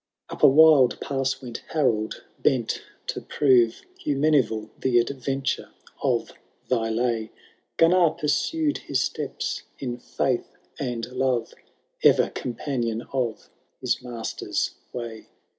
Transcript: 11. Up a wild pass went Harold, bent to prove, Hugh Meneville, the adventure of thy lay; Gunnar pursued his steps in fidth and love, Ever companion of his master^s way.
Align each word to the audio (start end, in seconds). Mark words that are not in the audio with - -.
11. 0.31 0.35
Up 0.37 0.43
a 0.43 0.47
wild 0.47 0.99
pass 0.99 1.43
went 1.43 1.61
Harold, 1.73 2.23
bent 2.39 2.81
to 3.05 3.21
prove, 3.21 3.83
Hugh 3.99 4.15
Meneville, 4.17 4.71
the 4.79 4.97
adventure 4.97 5.69
of 6.01 6.31
thy 6.69 6.89
lay; 6.89 7.29
Gunnar 7.77 8.09
pursued 8.09 8.79
his 8.79 8.99
steps 8.99 9.61
in 9.77 9.99
fidth 9.99 10.57
and 10.79 11.05
love, 11.11 11.53
Ever 12.03 12.31
companion 12.31 13.03
of 13.13 13.51
his 13.79 13.97
master^s 13.97 14.71
way. 14.91 15.27